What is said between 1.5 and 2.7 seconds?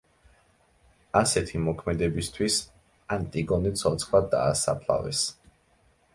მოქმედებისათვის